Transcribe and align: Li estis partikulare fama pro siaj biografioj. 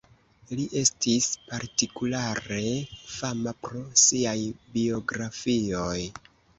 Li 0.59 0.63
estis 0.79 1.27
partikulare 1.51 2.65
fama 3.19 3.57
pro 3.63 3.85
siaj 4.09 4.37
biografioj. 4.75 5.99